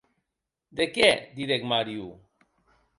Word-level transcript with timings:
De 0.79 0.87
qué?, 0.95 1.11
didec 1.37 1.71
Mario. 1.75 2.13